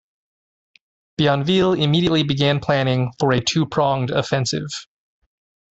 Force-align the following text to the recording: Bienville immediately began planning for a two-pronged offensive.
Bienville 1.15 1.73
immediately 1.73 2.23
began 2.23 2.59
planning 2.59 3.13
for 3.19 3.31
a 3.33 3.39
two-pronged 3.39 4.09
offensive. 4.09 4.87